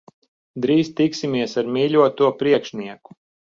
[0.63, 3.19] Drīz tiksimies ar mīļoto priekšnieku.